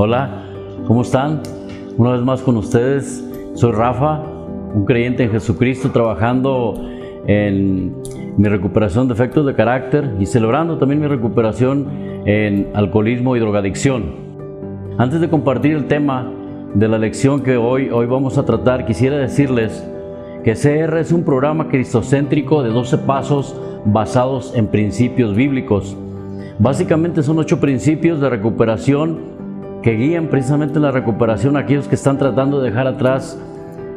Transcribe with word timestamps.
Hola, 0.00 0.46
¿cómo 0.86 1.02
están? 1.02 1.42
Una 1.98 2.12
vez 2.12 2.22
más 2.22 2.40
con 2.40 2.56
ustedes, 2.56 3.22
soy 3.54 3.72
Rafa, 3.72 4.20
un 4.20 4.86
creyente 4.86 5.24
en 5.24 5.30
Jesucristo 5.32 5.90
trabajando 5.90 6.74
en 7.26 7.94
mi 8.38 8.48
recuperación 8.48 9.08
de 9.08 9.14
efectos 9.14 9.44
de 9.44 9.54
carácter 9.54 10.14
y 10.20 10.26
celebrando 10.26 10.78
también 10.78 11.00
mi 11.00 11.08
recuperación 11.08 11.88
en 12.24 12.68
alcoholismo 12.72 13.34
y 13.34 13.40
drogadicción. 13.40 14.28
Antes 14.96 15.20
de 15.20 15.28
compartir 15.28 15.72
el 15.72 15.86
tema 15.86 16.30
de 16.72 16.86
la 16.86 16.98
lección 16.98 17.42
que 17.42 17.56
hoy, 17.56 17.90
hoy 17.90 18.06
vamos 18.06 18.38
a 18.38 18.44
tratar, 18.44 18.86
quisiera 18.86 19.16
decirles 19.16 19.84
que 20.44 20.54
CR 20.54 20.98
es 20.98 21.10
un 21.10 21.24
programa 21.24 21.68
cristocéntrico 21.68 22.62
de 22.62 22.70
12 22.70 22.98
pasos 22.98 23.60
basados 23.84 24.54
en 24.54 24.68
principios 24.68 25.34
bíblicos. 25.34 25.96
Básicamente 26.60 27.24
son 27.24 27.40
ocho 27.40 27.58
principios 27.58 28.20
de 28.20 28.30
recuperación 28.30 29.18
que 29.82 29.96
guían 29.96 30.28
precisamente 30.28 30.78
la 30.78 30.92
recuperación 30.92 31.56
a 31.56 31.60
aquellos 31.60 31.88
que 31.88 31.96
están 31.96 32.18
tratando 32.18 32.60
de 32.60 32.70
dejar 32.70 32.86
atrás 32.86 33.36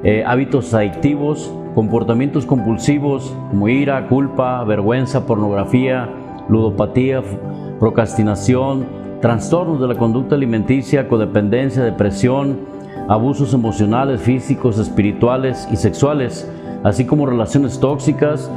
eh, 0.03 0.23
hábitos 0.25 0.73
adictivos, 0.73 1.53
comportamientos 1.75 2.45
compulsivos 2.45 3.35
como 3.49 3.67
ira, 3.69 4.07
culpa, 4.07 4.63
vergüenza, 4.63 5.25
pornografía, 5.25 6.09
ludopatía, 6.49 7.21
procrastinación, 7.79 8.85
trastornos 9.21 9.79
de 9.79 9.87
la 9.87 9.95
conducta 9.95 10.35
alimenticia, 10.35 11.07
codependencia, 11.07 11.83
depresión, 11.83 12.59
abusos 13.07 13.53
emocionales, 13.53 14.21
físicos, 14.21 14.79
espirituales 14.79 15.67
y 15.71 15.75
sexuales, 15.75 16.49
así 16.83 17.05
como 17.05 17.25
relaciones 17.25 17.79
tóxicas 17.79 18.49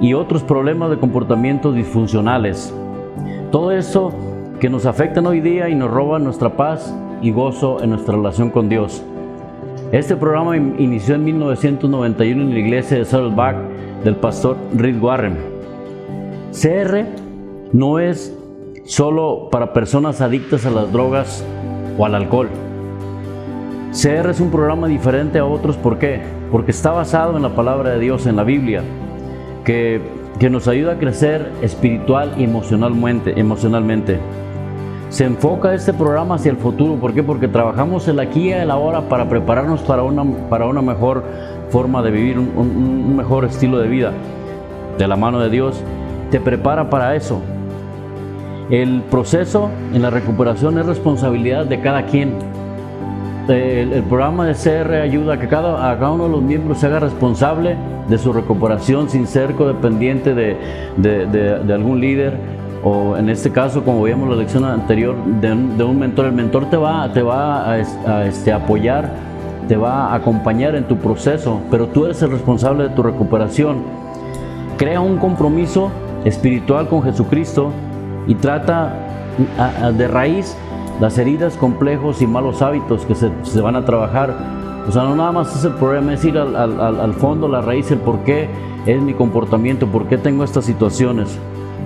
y 0.00 0.14
otros 0.14 0.42
problemas 0.42 0.90
de 0.90 0.98
comportamientos 0.98 1.74
disfuncionales. 1.74 2.74
Todo 3.52 3.72
eso 3.72 4.12
que 4.60 4.68
nos 4.68 4.86
afectan 4.86 5.26
hoy 5.26 5.40
día 5.40 5.68
y 5.68 5.74
nos 5.74 5.90
roban 5.90 6.24
nuestra 6.24 6.56
paz 6.56 6.94
y 7.22 7.30
gozo 7.30 7.82
en 7.82 7.90
nuestra 7.90 8.14
relación 8.14 8.50
con 8.50 8.68
Dios. 8.68 9.02
Este 9.92 10.14
programa 10.16 10.54
inició 10.54 11.14
en 11.14 11.24
1991 11.24 12.42
en 12.42 12.52
la 12.52 12.58
iglesia 12.58 12.98
de 12.98 13.06
Saddleback 13.06 13.56
del 14.04 14.16
pastor 14.16 14.58
Reed 14.76 15.00
Warren. 15.00 15.38
CR 16.52 17.06
no 17.72 17.98
es 17.98 18.36
solo 18.84 19.48
para 19.50 19.72
personas 19.72 20.20
adictas 20.20 20.66
a 20.66 20.70
las 20.70 20.92
drogas 20.92 21.42
o 21.96 22.04
al 22.04 22.14
alcohol. 22.16 22.50
CR 23.92 24.28
es 24.28 24.40
un 24.40 24.50
programa 24.50 24.88
diferente 24.88 25.38
a 25.38 25.46
otros, 25.46 25.78
¿por 25.78 25.98
qué? 25.98 26.20
Porque 26.52 26.72
está 26.72 26.90
basado 26.90 27.34
en 27.36 27.42
la 27.42 27.54
palabra 27.54 27.92
de 27.92 27.98
Dios, 27.98 28.26
en 28.26 28.36
la 28.36 28.44
Biblia, 28.44 28.82
que, 29.64 30.02
que 30.38 30.50
nos 30.50 30.68
ayuda 30.68 30.92
a 30.92 30.98
crecer 30.98 31.50
espiritual 31.62 32.34
y 32.36 32.44
emocionalmente. 32.44 33.40
emocionalmente 33.40 34.18
se 35.10 35.24
enfoca 35.24 35.74
este 35.74 35.92
programa 35.92 36.34
hacia 36.34 36.50
el 36.50 36.58
futuro. 36.58 36.96
¿Por 36.96 37.14
qué? 37.14 37.22
Porque 37.22 37.48
trabajamos 37.48 38.06
el 38.08 38.20
aquí 38.20 38.48
y 38.48 38.52
el 38.52 38.70
ahora 38.70 39.08
para 39.08 39.28
prepararnos 39.28 39.80
para 39.80 40.02
una, 40.02 40.24
para 40.50 40.66
una 40.66 40.82
mejor 40.82 41.24
forma 41.70 42.02
de 42.02 42.10
vivir, 42.10 42.38
un, 42.38 43.16
mejor 43.16 43.44
estilo 43.44 43.78
de 43.78 43.88
vida. 43.88 44.12
De 44.98 45.06
la 45.06 45.16
mano 45.16 45.40
de 45.40 45.48
Dios, 45.48 45.82
te 46.30 46.40
prepara 46.40 46.90
para 46.90 47.14
eso. 47.16 47.40
El 48.70 49.02
proceso 49.10 49.70
en 49.94 50.02
la 50.02 50.10
recuperación 50.10 50.78
es 50.78 50.84
responsabilidad 50.84 51.64
de 51.64 51.80
cada 51.80 52.04
quien. 52.04 52.34
El, 53.48 54.02
programa 54.02 54.44
de 54.44 54.52
CR 54.52 54.92
ayuda 54.96 55.34
a 55.34 55.38
que 55.38 55.48
cada, 55.48 55.98
cada 55.98 56.10
uno 56.10 56.24
de 56.24 56.30
los 56.30 56.42
miembros 56.42 56.78
se 56.78 56.86
haga 56.86 57.00
responsable 57.00 57.76
de 58.10 58.18
su 58.18 58.30
recuperación 58.34 59.08
sin 59.08 59.26
ser 59.26 59.54
codependiente 59.54 60.34
de, 60.34 60.56
de, 60.98 61.26
de 61.26 61.72
algún 61.72 61.98
líder 61.98 62.57
o 62.82 63.16
en 63.16 63.28
este 63.28 63.50
caso, 63.50 63.84
como 63.84 64.02
veíamos 64.02 64.28
la 64.28 64.36
lección 64.36 64.64
anterior, 64.64 65.16
de 65.40 65.52
un, 65.52 65.98
mentor. 65.98 66.26
El 66.26 66.32
mentor 66.32 66.70
te 66.70 66.76
va, 66.76 67.12
te 67.12 67.22
va 67.22 67.70
a, 67.70 67.78
este, 68.24 68.52
apoyar, 68.52 69.12
te 69.66 69.76
va 69.76 70.12
a 70.12 70.14
acompañar 70.14 70.76
en 70.76 70.84
tu 70.84 70.96
proceso, 70.96 71.60
pero 71.70 71.88
tú 71.88 72.04
eres 72.04 72.22
el 72.22 72.30
responsable 72.30 72.84
de 72.84 72.90
tu 72.90 73.02
recuperación. 73.02 73.82
Crea 74.76 75.00
un 75.00 75.18
compromiso 75.18 75.90
espiritual 76.24 76.88
con 76.88 77.02
Jesucristo 77.02 77.72
y 78.26 78.34
trata 78.36 78.94
de 79.96 80.08
raíz 80.08 80.56
las 81.00 81.18
heridas, 81.18 81.56
complejos 81.56 82.22
y 82.22 82.26
malos 82.26 82.62
hábitos 82.62 83.04
que 83.06 83.14
se, 83.14 83.60
van 83.60 83.76
a 83.76 83.84
trabajar. 83.84 84.34
O 84.88 84.92
sea, 84.92 85.02
no 85.02 85.16
nada 85.16 85.32
más 85.32 85.54
es 85.54 85.64
el 85.64 85.72
problema, 85.74 86.14
es 86.14 86.24
ir 86.24 86.38
al, 86.38 86.56
al 86.56 87.14
fondo, 87.14 87.48
la 87.48 87.60
raíz, 87.60 87.90
el 87.90 87.98
por 87.98 88.20
qué 88.20 88.48
es 88.86 89.02
mi 89.02 89.14
comportamiento, 89.14 89.86
por 89.86 90.06
qué 90.06 90.16
tengo 90.16 90.44
estas 90.44 90.64
situaciones. 90.64 91.38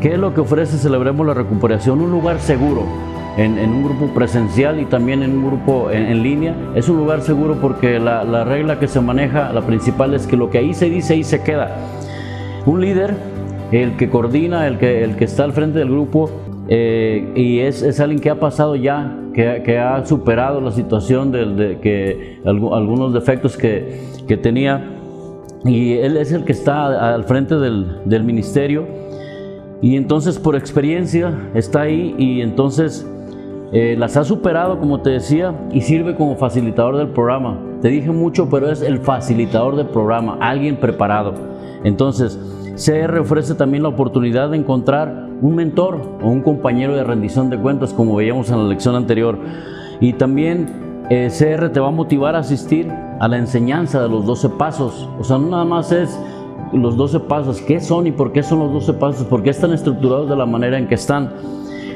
¿Qué 0.03 0.15
es 0.15 0.19
lo 0.19 0.35
que 0.35 0.41
ofrece 0.41 0.79
Celebremos 0.79 1.25
la 1.25 1.33
Recuperación? 1.33 2.01
Un 2.01 2.11
lugar 2.11 2.41
seguro. 2.41 2.83
En, 3.37 3.57
un 3.57 3.85
grupo 3.85 4.13
presencial 4.13 4.81
y 4.81 4.85
también 4.85 5.23
en 5.23 5.31
un 5.31 5.47
grupo 5.47 5.93
en, 5.93 6.25
línea. 6.25 6.57
Es 6.75 6.89
un 6.89 6.97
lugar 6.97 7.21
seguro 7.23 7.59
porque 7.63 8.01
la, 8.01 8.43
regla 8.43 8.81
que 8.81 8.89
se 8.89 9.01
maneja, 9.01 9.53
la 9.53 9.61
principal 9.61 10.13
es 10.15 10.27
que 10.27 10.37
lo 10.37 10.51
que 10.51 10.59
ahí 10.59 10.75
se 10.75 10.91
dice, 10.91 11.15
ahí 11.15 11.23
se 11.23 11.45
queda. 11.45 11.77
Un 12.67 12.81
líder, 12.81 13.15
el 13.71 13.97
que 13.97 14.11
coordina, 14.11 14.67
el 14.67 14.79
que, 14.79 15.05
el 15.05 15.15
que 15.15 15.25
está 15.25 15.45
al 15.45 15.53
frente 15.53 15.79
del 15.79 15.91
grupo, 15.91 16.29
eh, 16.67 17.33
y 17.37 17.61
es, 17.61 17.83
es, 17.83 18.01
alguien 18.01 18.21
que 18.21 18.31
ha 18.31 18.41
pasado 18.41 18.75
ya, 18.75 19.17
que, 19.33 19.63
que 19.65 19.79
ha 19.79 20.05
superado 20.05 20.61
la 20.61 20.73
situación 20.73 21.31
de, 21.31 21.79
que 21.81 22.41
algunos 22.45 23.15
defectos 23.15 23.57
que, 23.57 24.01
que, 24.27 24.37
tenía, 24.37 24.85
y 25.65 25.93
él 25.93 26.17
es 26.17 26.33
el 26.33 26.45
que 26.45 26.53
está 26.53 27.15
al 27.15 27.23
frente 27.23 27.55
del, 27.55 28.01
del 28.05 28.25
ministerio 28.25 29.01
y 29.83 29.97
entonces 29.97 30.39
por 30.39 30.57
experiencia 30.57 31.51
está 31.55 31.83
ahí 31.83 32.15
y 32.17 32.41
entonces 32.41 33.07
eh, 33.73 33.97
las 33.99 34.17
ha 34.17 34.23
superado, 34.23 34.79
como 34.79 35.01
te 35.01 35.11
decía, 35.11 35.55
y 35.73 35.81
sirve 35.81 36.15
como 36.15 36.37
facilitador 36.37 36.97
del 36.99 37.09
programa. 37.09 37.59
Te 37.81 37.89
dije 37.89 38.11
mucho, 38.13 38.49
pero 38.49 38.71
es 38.71 38.81
el 38.81 39.01
facilitador 39.01 39.75
del 39.77 39.89
programa, 39.89 40.39
alguien 40.41 40.77
preparado. 40.77 41.35
Entonces, 41.83 42.39
CR 42.77 43.19
ofrece 43.19 43.55
también 43.55 43.83
la 43.83 43.89
oportunidad 43.89 44.51
de 44.51 44.59
encontrar 44.59 45.29
un 45.41 45.57
mentor 45.57 46.01
o 46.23 46.29
un 46.29 46.43
compañero 46.43 46.95
de 46.95 47.03
rendición 47.03 47.51
de 47.51 47.59
cuentas, 47.59 47.93
como 47.93 48.15
veíamos 48.15 48.51
en 48.51 48.59
la 48.59 48.69
lección 48.69 48.95
anterior. 48.95 49.39
Y 50.01 50.13
también 50.13 51.07
eh, 51.11 51.29
CR 51.31 51.71
te 51.71 51.81
va 51.81 51.89
a 51.89 51.93
motivar 51.93 52.37
a 52.37 52.41
asistir 52.41 52.89
a 52.89 53.27
la 53.27 53.37
enseñanza 53.37 54.01
de 54.01 54.09
los 54.09 54.27
12 54.27 54.51
pasos. 54.51 55.09
O 55.19 55.25
sea, 55.25 55.39
no 55.39 55.49
nada 55.49 55.65
más 55.65 55.91
es 55.91 56.17
los 56.73 56.97
12 56.97 57.21
pasos, 57.21 57.61
qué 57.61 57.81
son 57.81 58.07
y 58.07 58.13
por 58.13 58.33
qué 58.33 58.43
son 58.43 58.61
los 58.61 58.73
12 58.73 58.95
pasos, 58.95 59.27
por 59.27 59.43
qué 59.43 59.51
están 59.51 59.73
estructurados 59.73 60.29
de 60.29 60.37
la 60.37 60.47
manera 60.47 60.79
en 60.79 60.89
que 60.89 60.95
están. 60.95 61.33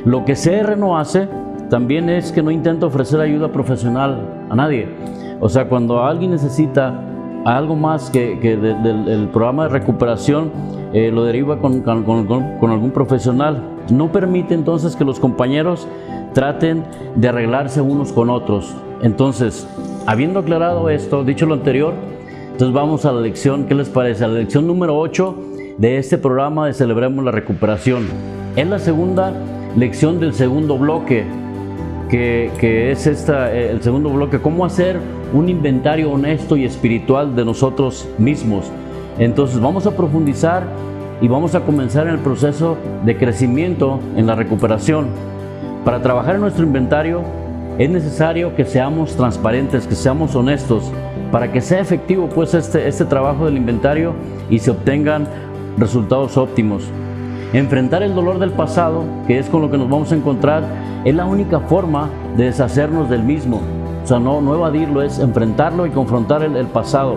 Lo 0.04 0.24
que 0.24 0.34
CR 0.34 0.76
no 0.76 0.98
hace 0.98 1.28
también 1.70 2.08
es 2.08 2.32
que 2.32 2.42
no 2.42 2.50
intenta 2.50 2.86
ofrecer 2.86 3.20
ayuda 3.20 3.50
profesional 3.50 4.46
a 4.48 4.54
nadie. 4.54 4.88
O 5.40 5.48
sea, 5.48 5.68
cuando 5.68 6.04
alguien 6.04 6.30
necesita 6.30 7.00
algo 7.44 7.76
más 7.76 8.10
que, 8.10 8.36
del 8.36 9.28
programa 9.28 9.64
de 9.64 9.70
recuperación, 9.70 10.50
eh, 10.92 11.10
lo 11.12 11.24
deriva 11.24 11.58
con 11.58 11.82
algún 11.88 12.90
profesional. 12.92 13.62
No 13.90 14.10
permite 14.10 14.54
entonces 14.54 14.96
que 14.96 15.04
los 15.04 15.20
compañeros 15.20 15.86
traten 16.32 16.84
de 17.14 17.28
arreglarse 17.28 17.80
unos 17.80 18.12
con 18.12 18.30
otros. 18.30 18.74
Entonces, 19.02 19.66
habiendo 20.06 20.40
aclarado 20.40 20.88
esto, 20.90 21.24
dicho 21.24 21.46
lo 21.46 21.54
anterior, 21.54 21.94
entonces 22.56 22.74
vamos 22.74 23.04
a 23.04 23.12
la 23.12 23.20
lección, 23.20 23.66
¿qué 23.66 23.74
les 23.74 23.90
parece? 23.90 24.24
A 24.24 24.28
la 24.28 24.38
lección 24.38 24.66
número 24.66 24.98
8 24.98 25.36
de 25.76 25.98
este 25.98 26.16
programa 26.16 26.66
de 26.66 26.72
Celebremos 26.72 27.22
la 27.22 27.30
Recuperación. 27.30 28.06
Es 28.56 28.66
la 28.66 28.78
segunda 28.78 29.34
lección 29.76 30.18
del 30.20 30.32
segundo 30.32 30.78
bloque, 30.78 31.26
que, 32.08 32.90
es 32.90 33.06
esta, 33.06 33.52
eh, 33.54 33.72
el 33.72 33.82
segundo 33.82 34.08
bloque, 34.08 34.40
cómo 34.40 34.64
hacer 34.64 34.98
un 35.34 35.50
inventario 35.50 36.10
honesto 36.10 36.56
y 36.56 36.64
espiritual 36.64 37.36
de 37.36 37.44
nosotros 37.44 38.08
mismos. 38.16 38.72
Entonces 39.18 39.60
vamos 39.60 39.86
a 39.86 39.94
profundizar 39.94 40.66
y 41.20 41.28
vamos 41.28 41.54
a 41.54 41.60
comenzar 41.60 42.06
en 42.06 42.14
el 42.14 42.20
proceso 42.20 42.78
de 43.04 43.18
crecimiento 43.18 44.00
en 44.16 44.26
la 44.26 44.34
recuperación. 44.34 45.08
Para 45.84 46.00
trabajar 46.00 46.36
en 46.36 46.40
nuestro 46.40 46.64
inventario 46.64 47.20
es 47.76 47.90
necesario 47.90 48.56
que 48.56 48.64
seamos 48.64 49.14
transparentes, 49.14 49.86
que 49.86 49.94
seamos 49.94 50.34
honestos 50.34 50.90
para 51.36 51.52
que 51.52 51.60
sea 51.60 51.80
efectivo 51.80 52.30
pues 52.30 52.54
este, 52.54 52.88
este 52.88 53.04
trabajo 53.04 53.44
del 53.44 53.58
inventario 53.58 54.14
y 54.48 54.58
se 54.58 54.70
obtengan 54.70 55.28
resultados 55.76 56.38
óptimos. 56.38 56.84
Enfrentar 57.52 58.02
el 58.02 58.14
dolor 58.14 58.38
del 58.38 58.52
pasado, 58.52 59.04
que 59.26 59.38
es 59.38 59.50
con 59.50 59.60
lo 59.60 59.70
que 59.70 59.76
nos 59.76 59.90
vamos 59.90 60.10
a 60.12 60.14
encontrar, 60.14 60.64
es 61.04 61.14
la 61.14 61.26
única 61.26 61.60
forma 61.60 62.08
de 62.38 62.44
deshacernos 62.44 63.10
del 63.10 63.22
mismo. 63.22 63.60
O 64.02 64.06
sea, 64.06 64.18
no, 64.18 64.40
no 64.40 64.54
evadirlo, 64.54 65.02
es 65.02 65.18
enfrentarlo 65.18 65.84
y 65.84 65.90
confrontar 65.90 66.42
el, 66.42 66.56
el 66.56 66.68
pasado. 66.68 67.16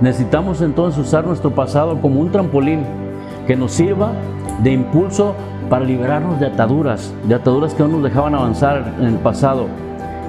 Necesitamos 0.00 0.60
entonces 0.60 1.04
usar 1.04 1.26
nuestro 1.26 1.50
pasado 1.50 2.00
como 2.00 2.20
un 2.20 2.30
trampolín 2.30 2.84
que 3.48 3.56
nos 3.56 3.72
sirva 3.72 4.12
de 4.62 4.74
impulso 4.74 5.34
para 5.68 5.84
liberarnos 5.84 6.38
de 6.38 6.46
ataduras, 6.46 7.12
de 7.26 7.34
ataduras 7.34 7.74
que 7.74 7.82
no 7.82 7.88
nos 7.88 8.04
dejaban 8.04 8.36
avanzar 8.36 8.94
en 9.00 9.06
el 9.06 9.16
pasado. 9.16 9.66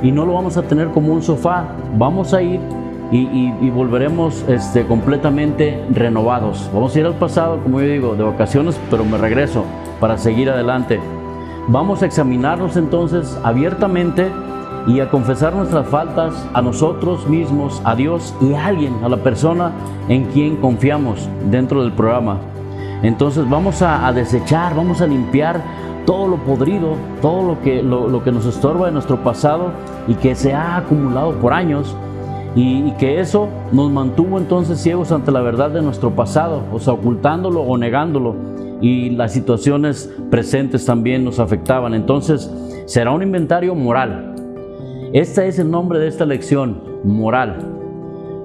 Y 0.02 0.12
no 0.12 0.26
lo 0.26 0.34
vamos 0.34 0.58
a 0.58 0.64
tener 0.64 0.88
como 0.88 1.14
un 1.14 1.22
sofá, 1.22 1.66
vamos 2.00 2.34
a 2.34 2.42
ir 2.42 2.60
y, 3.12 3.70
volveremos 3.70 4.44
este, 4.48 4.86
completamente 4.86 5.82
renovados. 5.92 6.70
Vamos 6.74 6.96
a 6.96 7.00
ir 7.00 7.06
al 7.06 7.16
pasado, 7.16 7.60
como 7.64 7.80
yo 7.80 7.88
digo, 7.88 8.16
de 8.16 8.24
vacaciones, 8.24 8.80
pero 8.90 9.06
me 9.06 9.18
regreso 9.18 9.64
para 10.00 10.18
seguir 10.18 10.50
adelante. 10.50 11.00
Vamos 11.70 12.02
a 12.02 12.06
examinarnos 12.06 12.78
entonces 12.78 13.40
abiertamente 13.44 14.32
y 14.88 15.02
a 15.02 15.10
confesar 15.10 15.54
nuestras 15.54 15.88
faltas 15.88 16.48
a 16.54 16.62
nosotros 16.62 17.28
mismos, 17.28 17.82
a 17.84 17.96
Dios 17.96 18.34
y 18.42 18.54
a 18.54 18.68
alguien, 18.68 18.96
a 19.04 19.10
la 19.10 19.18
persona 19.18 19.72
en 20.08 20.26
quien 20.26 20.56
confiamos 20.58 21.30
dentro 21.50 21.84
del 21.84 21.92
programa. 21.92 22.38
Entonces 23.04 23.48
vamos 23.50 23.82
a, 23.82 24.12
desechar, 24.14 24.76
vamos 24.76 25.02
a 25.02 25.08
limpiar 25.08 25.62
todo 26.06 26.28
lo 26.28 26.38
podrido, 26.38 26.96
todo 27.22 27.44
lo 27.44 27.62
que, 27.62 27.84
lo, 27.84 28.24
que 28.24 28.32
nos 28.32 28.46
estorba 28.46 28.88
de 28.88 28.94
nuestro 28.94 29.18
pasado 29.18 29.72
y 30.08 30.16
que 30.16 30.36
se 30.36 30.54
ha 30.54 30.78
acumulado 30.78 31.34
por 31.34 31.54
años 31.54 31.96
y, 32.58 32.92
que 32.94 33.20
eso 33.20 33.50
nos 33.72 33.92
mantuvo 33.92 34.40
entonces 34.40 34.80
ciegos 34.80 35.12
ante 35.12 35.32
la 35.32 35.42
verdad 35.42 35.70
de 35.70 35.84
nuestro 35.84 36.16
pasado, 36.16 36.64
o 36.74 36.80
sea, 36.80 36.94
ocultándolo 36.94 37.62
o 37.62 37.78
negándolo 37.78 38.36
y 38.82 39.12
las 39.12 39.32
situaciones 39.34 40.12
presentes 40.32 40.84
también 40.84 41.24
nos 41.24 41.40
afectaban. 41.40 41.94
Entonces 41.94 42.52
será 42.86 43.12
un 43.12 43.22
inventario 43.22 43.76
moral, 43.76 44.34
este 45.14 45.48
es 45.48 45.60
el 45.60 45.70
nombre 45.70 46.00
de 46.00 46.08
esta 46.08 46.26
lección, 46.26 46.82
moral. 47.04 47.58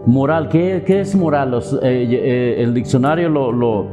Moral, 0.04 0.48
¿qué, 0.50 0.84
es 0.86 1.14
moral? 1.14 1.54
Eh, 1.82 2.06
eh, 2.10 2.56
el 2.58 2.74
diccionario 2.74 3.30
lo, 3.30 3.50
lo, 3.50 3.86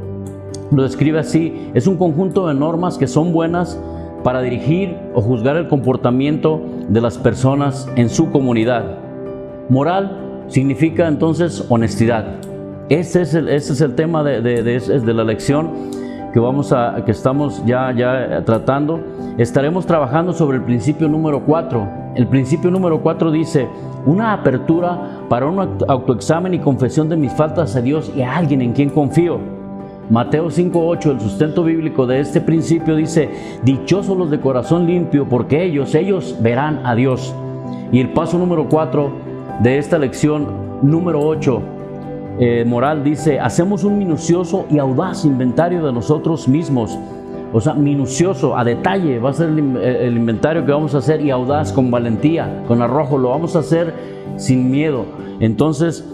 describe 0.71 1.19
así, 1.19 1.71
es 1.73 1.87
un 1.87 1.95
conjunto 1.95 2.47
de 2.47 2.55
normas 2.55 2.97
que 2.97 3.07
son 3.07 3.31
buenas 3.31 3.81
para 4.23 4.41
dirigir 4.41 4.97
o 5.13 5.21
juzgar 5.21 5.55
el 5.55 5.69
comportamiento 5.69 6.61
de 6.89 6.99
las 6.99 7.17
personas 7.17 7.89
en 7.95 8.09
su 8.09 8.31
comunidad. 8.31 9.08
Moral 9.69 10.45
significa 10.47 11.07
entonces 11.07 11.65
honestidad. 11.69 12.25
Ese 12.89 13.21
es 13.21 13.35
el, 13.35 13.49
ese 13.49 13.73
es 13.73 13.81
el 13.81 13.93
tema 13.93 14.23
de, 14.23 14.41
de, 14.41 14.63
de 14.63 15.13
la 15.13 15.23
lección 15.23 15.69
que, 16.33 16.39
vamos 16.39 16.73
a, 16.73 17.03
que 17.05 17.11
estamos 17.11 17.63
ya, 17.65 17.91
ya 17.91 18.43
tratando. 18.45 18.99
Estaremos 19.37 19.85
trabajando 19.85 20.33
sobre 20.33 20.57
el 20.57 20.63
principio 20.63 21.07
número 21.07 21.43
4, 21.45 21.87
el 22.15 22.27
principio 22.27 22.71
número 22.71 23.01
4 23.01 23.31
dice, 23.31 23.67
una 24.05 24.33
apertura 24.33 25.21
para 25.29 25.45
un 25.45 25.59
autoexamen 25.87 26.53
y 26.53 26.59
confesión 26.59 27.07
de 27.07 27.17
mis 27.17 27.31
faltas 27.33 27.75
a 27.75 27.81
Dios 27.81 28.11
y 28.15 28.21
a 28.21 28.35
alguien 28.35 28.61
en 28.61 28.73
quien 28.73 28.89
confío. 28.89 29.39
Mateo 30.09 30.47
5.8, 30.47 31.11
el 31.11 31.19
sustento 31.19 31.63
bíblico 31.63 32.07
de 32.07 32.19
este 32.19 32.41
principio 32.41 32.95
dice, 32.95 33.29
dichosos 33.63 34.17
los 34.17 34.31
de 34.31 34.39
corazón 34.39 34.87
limpio, 34.87 35.29
porque 35.29 35.63
ellos, 35.63 35.93
ellos 35.93 36.35
verán 36.41 36.81
a 36.83 36.95
Dios. 36.95 37.35
Y 37.91 37.99
el 37.99 38.11
paso 38.13 38.39
número 38.39 38.67
4 38.67 39.28
de 39.61 39.77
esta 39.77 39.97
lección 39.97 40.79
número 40.81 41.21
8, 41.21 41.61
eh, 42.39 42.63
moral, 42.65 43.03
dice, 43.03 43.39
hacemos 43.39 43.83
un 43.83 43.97
minucioso 43.97 44.65
y 44.69 44.79
audaz 44.79 45.25
inventario 45.25 45.85
de 45.85 45.91
nosotros 45.91 46.47
mismos 46.47 46.97
o 47.51 47.59
sea, 47.59 47.73
minucioso, 47.73 48.55
a 48.55 48.63
detalle, 48.63 49.19
va 49.19 49.31
a 49.31 49.33
ser 49.33 49.49
el, 49.49 50.17
inventario 50.17 50.65
que 50.65 50.71
vamos 50.71 50.93
a 50.93 50.99
hacer 50.99 51.21
y 51.21 51.31
audaz, 51.31 51.73
con 51.73 51.89
valentía, 51.89 52.63
con 52.67 52.81
arrojo, 52.81 53.17
lo 53.17 53.29
vamos 53.29 53.55
a 53.55 53.59
hacer 53.59 53.93
sin 54.37 54.69
miedo. 54.69 55.05
Entonces, 55.39 56.05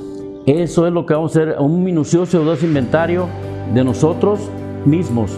eso 0.46 0.88
es 0.88 0.94
lo 0.94 1.06
que 1.06 1.14
vamos 1.14 1.36
a 1.36 1.42
hacer, 1.42 1.56
un 1.60 1.84
minucioso 1.84 2.38
y 2.38 2.42
audaz 2.42 2.64
inventario 2.64 3.28
de 3.74 3.84
nosotros 3.84 4.40
mismos. 4.86 5.38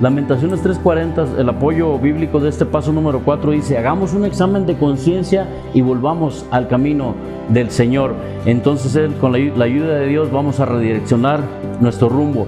Lamentaciones 0.00 0.62
3:40, 0.62 1.40
el 1.40 1.48
apoyo 1.48 1.98
bíblico 1.98 2.38
de 2.38 2.50
este 2.50 2.64
paso 2.64 2.92
número 2.92 3.20
4 3.24 3.50
dice, 3.50 3.76
hagamos 3.78 4.14
un 4.14 4.24
examen 4.24 4.64
de 4.64 4.76
conciencia 4.76 5.48
y 5.74 5.80
volvamos 5.80 6.46
al 6.52 6.68
camino 6.68 7.16
del 7.48 7.72
Señor. 7.72 8.14
Entonces, 8.46 8.94
él, 8.94 9.14
con 9.14 9.32
la 9.32 9.64
ayuda 9.64 9.96
de 9.96 10.06
Dios 10.06 10.30
vamos 10.30 10.60
a 10.60 10.66
redireccionar 10.66 11.40
nuestro 11.80 12.08
rumbo. 12.08 12.46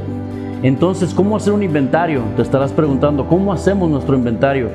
Entonces, 0.63 1.13
¿cómo 1.13 1.37
hacer 1.37 1.53
un 1.53 1.65
inventario? 1.65 2.23
Te 2.37 2.43
estarás 2.43 2.71
preguntando, 2.71 3.27
¿cómo 3.27 3.53
hacemos 3.53 3.91
nuestro 3.91 4.15
inventario? 4.15 4.69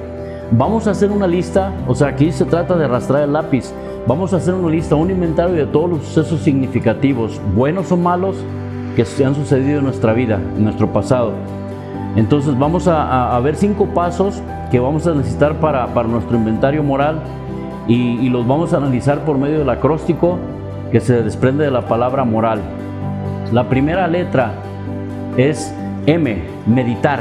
Vamos 0.52 0.86
a 0.88 0.92
hacer 0.92 1.12
una 1.12 1.28
lista, 1.28 1.72
o 1.88 1.96
sea, 1.96 2.10
aquí 2.10 2.34
se 2.34 2.44
trata 2.44 2.76
de 2.76 2.86
arrastrar 2.86 3.24
el 3.24 3.32
lápiz. 3.32 3.72
Vamos 4.06 4.34
a 4.34 4.38
hacer 4.38 4.54
una 4.54 4.70
lista, 4.70 4.96
un 4.96 5.12
inventario 5.12 5.56
de 5.56 5.66
todos 5.66 5.90
los 5.90 6.00
sucesos 6.04 6.42
significativos, 6.42 7.40
buenos 7.56 7.90
o 7.94 7.96
malos, 7.96 8.36
que 8.98 9.06
se 9.06 9.24
han 9.24 9.34
sucedido 9.34 9.80
en 9.80 9.86
nuestra 9.86 10.12
vida, 10.12 10.42
en 10.58 10.66
nuestro 10.66 10.92
pasado. 10.92 11.32
Entonces 12.16 12.58
vamos 12.58 12.88
a, 12.88 13.38
ver 13.42 13.56
cinco 13.56 13.88
pasos 13.88 14.42
que 14.72 14.80
vamos 14.80 15.06
a 15.06 15.14
necesitar 15.14 15.60
para, 15.60 15.88
nuestro 16.04 16.38
inventario 16.38 16.84
moral 16.84 17.20
y, 17.88 18.30
los 18.30 18.48
vamos 18.48 18.74
a 18.74 18.78
analizar 18.78 19.20
por 19.26 19.38
medio 19.38 19.60
del 19.60 19.70
acróstico 19.70 20.38
que 20.92 21.00
se 21.00 21.22
desprende 21.22 21.66
de 21.66 21.72
la 21.72 21.88
palabra 21.88 22.24
moral. 22.24 22.62
La 23.52 23.66
primera 23.66 24.08
letra 24.08 24.54
es 25.38 25.74
M, 26.06 26.42
meditar, 26.66 27.20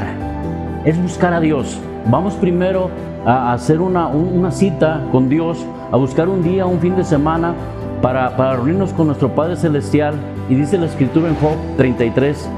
es 0.85 1.01
buscar 1.01 1.33
a 1.33 1.39
Dios. 1.39 1.77
Vamos 2.09 2.35
primero 2.35 2.89
a 3.25 3.53
hacer 3.53 3.81
una, 3.81 4.09
cita 4.51 5.01
con 5.11 5.27
Dios, 5.27 5.65
a 5.91 5.97
buscar 5.97 6.29
un 6.29 6.41
día, 6.41 6.65
un 6.65 6.79
fin 6.79 6.95
de 6.95 7.03
semana 7.03 7.53
para, 8.01 8.37
para 8.37 8.53
reunirnos 8.53 8.93
con 8.93 9.07
nuestro 9.07 9.29
Padre 9.29 9.57
Celestial. 9.57 10.13
Y 10.49 10.55
dice 10.55 10.77
la 10.77 10.85
escritura 10.85 11.27
en 11.27 11.35
Job 11.35 11.57
33, 11.77 12.49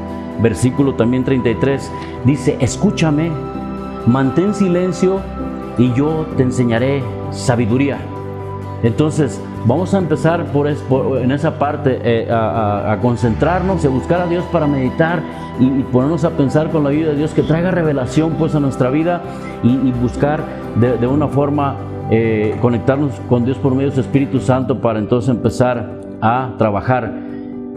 versículo 0.41 0.95
también 0.95 1.23
33, 1.23 1.91
dice, 2.25 2.57
escúchame, 2.59 3.31
mantén 4.05 4.53
silencio 4.53 5.19
y 5.77 5.93
yo 5.93 6.25
te 6.35 6.43
enseñaré 6.43 7.03
sabiduría. 7.31 7.99
Entonces, 8.83 9.41
vamos 9.65 9.93
a 9.93 9.97
empezar 9.97 10.45
por, 10.45 10.67
en 10.67 11.31
esa 11.31 11.57
parte 11.57 11.99
eh, 12.03 12.27
a, 12.31 12.97
concentrarnos 13.01 13.83
a 13.83 13.89
buscar 13.89 14.21
a 14.21 14.27
Dios 14.27 14.45
para 14.51 14.67
meditar 14.67 15.21
y, 15.59 15.81
ponernos 15.83 16.23
a 16.23 16.31
pensar 16.31 16.69
con 16.69 16.83
la 16.83 16.91
ayuda 16.91 17.09
de 17.09 17.15
Dios 17.17 17.33
que 17.33 17.41
traiga 17.41 17.71
revelación 17.71 18.33
pues 18.37 18.53
a 18.53 18.59
nuestra 18.59 18.89
vida 18.89 19.21
y, 19.63 19.91
buscar 19.91 20.43
de, 20.75 21.07
una 21.07 21.27
forma 21.27 21.75
eh, 22.11 22.55
conectarnos 22.61 23.13
con 23.27 23.45
Dios 23.45 23.57
por 23.57 23.73
medio 23.73 23.89
de 23.89 23.95
su 23.95 24.01
Espíritu 24.01 24.39
Santo 24.39 24.79
para 24.79 24.99
entonces 24.99 25.29
empezar 25.29 25.99
a 26.21 26.51
trabajar. 26.57 27.26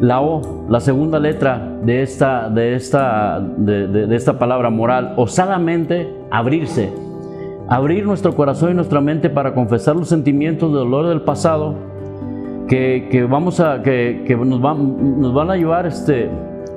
La 0.01 0.21
O, 0.23 0.67
la 0.69 0.81
segunda 0.81 1.19
letra 1.19 1.77
de 1.85 2.03
esta, 2.03 2.49
de 2.49 2.75
esta, 2.75 3.39
de 3.41 4.17
esta 4.17 4.39
palabra 4.39 4.71
moral, 4.71 5.15
osadamente 5.17 6.13
abrirse 6.31 6.91
abrir 7.71 8.05
nuestro 8.05 8.35
corazón 8.35 8.73
y 8.73 8.75
nuestra 8.75 9.01
mente 9.01 9.31
para 9.31 9.55
confesar 9.55 9.95
los 9.95 10.09
sentimientos 10.09 10.73
de 10.73 10.79
dolor 10.79 11.07
del 11.07 11.23
pasado 11.23 11.77
que, 12.69 13.27
vamos 13.31 13.61
a, 13.61 13.83
que, 13.83 14.37
nos, 14.39 14.61
nos, 14.61 15.33
van 15.33 15.51
a 15.51 15.57
llevar, 15.57 15.87
este, 15.87 16.29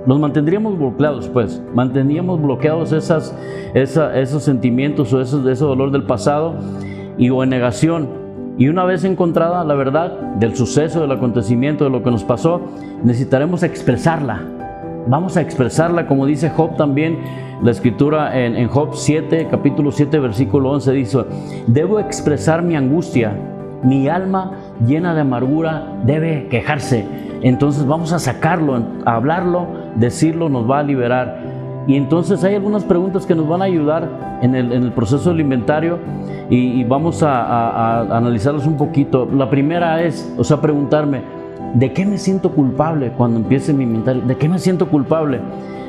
nos 0.05 0.19
mantendríamos 0.19 0.77
bloqueados, 0.77 1.27
pues, 1.29 1.61
mantendríamos 1.73 2.41
bloqueados 2.41 2.91
esas, 2.93 3.35
esos 3.73 4.43
sentimientos 4.43 5.13
o 5.13 5.21
esos, 5.21 5.45
ese 5.45 5.63
dolor 5.63 5.91
del 5.91 6.03
pasado 6.03 6.55
y 7.17 7.29
o 7.31 7.43
en 7.43 7.49
negación. 7.49 8.22
Y 8.57 8.67
una 8.67 8.83
vez 8.83 9.03
encontrada 9.03 9.63
la 9.63 9.73
verdad 9.73 10.11
del 10.35 10.55
suceso, 10.55 11.01
del 11.01 11.11
acontecimiento, 11.11 11.85
de 11.85 11.89
lo 11.89 12.03
que 12.03 12.11
nos 12.11 12.23
pasó, 12.23 12.61
necesitaremos 13.03 13.63
expresarla. 13.63 14.41
Vamos 15.07 15.35
a 15.37 15.41
expresarla, 15.41 16.07
como 16.07 16.25
dice 16.25 16.49
Job 16.49 16.77
también, 16.77 17.17
la 17.63 17.71
escritura 17.71 18.39
en, 18.39 18.67
Job 18.67 18.91
7, 18.93 19.47
capítulo 19.49 19.91
7, 19.91 20.19
versículo 20.19 20.71
11 20.71 20.91
dice, 20.91 21.25
debo 21.67 21.99
expresar 21.99 22.61
mi 22.61 22.75
angustia, 22.75 23.33
mi 23.83 24.07
alma 24.07 24.51
llena 24.85 25.13
de 25.13 25.21
amargura 25.21 25.87
debe 26.05 26.47
quejarse. 26.49 27.05
Entonces 27.41 27.85
vamos 27.85 28.13
a 28.13 28.19
sacarlo, 28.19 28.81
hablarlo, 29.05 29.67
decirlo 29.95 30.47
nos 30.47 30.69
va 30.69 30.79
a 30.79 30.83
liberar. 30.83 31.42
Y 31.87 31.95
entonces 31.95 32.43
hay 32.43 32.55
algunas 32.55 32.83
preguntas 32.83 33.25
que 33.25 33.35
nos 33.35 33.47
van 33.47 33.61
a 33.61 33.65
ayudar 33.65 34.39
en 34.41 34.55
el, 34.55 34.91
proceso 34.93 35.29
del 35.31 35.41
inventario 35.41 35.99
y, 36.49 36.83
vamos 36.85 37.23
a, 37.23 37.41
a, 37.43 38.17
analizarlas 38.17 38.65
un 38.65 38.77
poquito. 38.77 39.27
La 39.33 39.49
primera 39.49 40.01
es, 40.01 40.33
o 40.37 40.43
sea, 40.43 40.61
preguntarme, 40.61 41.21
¿de 41.73 41.91
qué 41.91 42.05
me 42.05 42.17
siento 42.17 42.51
culpable 42.51 43.11
cuando 43.17 43.39
empiece 43.39 43.73
mi 43.73 43.83
inventario? 43.83 44.21
¿De 44.23 44.37
qué 44.37 44.47
me 44.47 44.59
siento 44.59 44.87
culpable? 44.87 45.39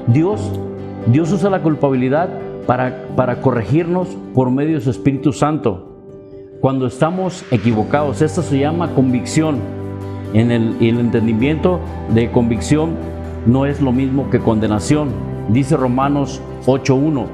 Dios 0.07 0.51
Dios 1.07 1.31
usa 1.33 1.51
la 1.51 1.61
culpabilidad 1.61 2.31
para, 2.67 3.09
para 3.15 3.43
corregirnos 3.43 4.09
por 4.35 4.51
medio 4.51 4.77
de 4.77 4.81
su 4.81 4.91
Espíritu 4.91 5.35
Santo. 5.35 6.01
Cuando 6.61 6.87
estamos 6.87 7.45
equivocados, 7.51 8.23
esto 8.23 8.41
se 8.41 8.59
llama 8.59 8.95
convicción. 8.95 9.59
En 10.33 10.51
el 10.51 10.77
entendimiento 10.81 11.79
de 12.15 12.31
convicción 12.31 12.93
no 13.47 13.67
es 13.67 13.83
lo 13.83 13.93
mismo 13.93 14.31
que 14.31 14.41
condenación. 14.41 15.11
Dice 15.49 15.77
Romanos 15.77 16.41
8.1, 16.67 17.27